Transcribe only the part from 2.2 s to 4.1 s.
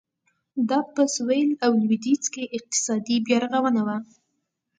کې اقتصادي بیارغونه وه.